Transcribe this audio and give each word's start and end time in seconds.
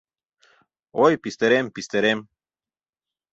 Ой, 1.03 1.13
пистерем, 1.23 1.65
пистерем 1.75 2.19